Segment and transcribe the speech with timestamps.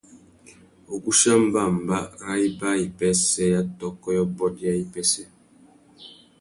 [0.87, 5.23] Wuguchia mbămbá râ ibāwipêssê ya tôkô yôbôt ya wipêssê.